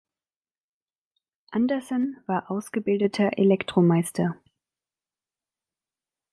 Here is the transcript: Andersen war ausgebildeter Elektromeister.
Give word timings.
Andersen 1.51 2.17
war 2.25 2.49
ausgebildeter 2.49 3.37
Elektromeister. 3.37 4.35